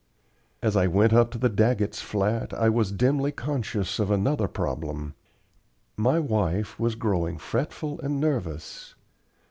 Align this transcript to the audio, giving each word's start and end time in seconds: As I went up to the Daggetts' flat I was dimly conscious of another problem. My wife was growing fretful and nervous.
As 0.63 0.75
I 0.75 0.87
went 0.87 1.13
up 1.13 1.29
to 1.29 1.37
the 1.37 1.47
Daggetts' 1.47 2.01
flat 2.01 2.55
I 2.55 2.69
was 2.69 2.91
dimly 2.91 3.31
conscious 3.31 3.99
of 3.99 4.09
another 4.09 4.47
problem. 4.47 5.13
My 5.95 6.17
wife 6.17 6.79
was 6.79 6.95
growing 6.95 7.37
fretful 7.37 7.99
and 8.01 8.19
nervous. 8.19 8.95